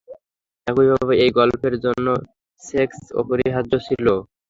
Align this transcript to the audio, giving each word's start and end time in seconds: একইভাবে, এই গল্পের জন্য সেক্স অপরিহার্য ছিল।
একইভাবে, 0.67 1.13
এই 1.23 1.31
গল্পের 1.39 1.75
জন্য 1.85 2.07
সেক্স 2.61 2.99
অপরিহার্য 3.21 3.71
ছিল। 3.87 4.05